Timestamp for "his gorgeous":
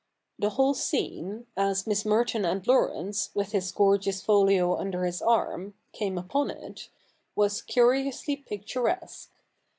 3.51-4.19